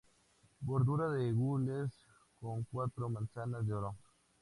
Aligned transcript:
Bordura 0.61 1.09
de 1.09 1.31
gules, 1.31 1.91
con 2.39 2.63
cuatro 2.71 3.07
manzanas 3.07 3.67
de 3.67 3.73
oro. 3.75 3.95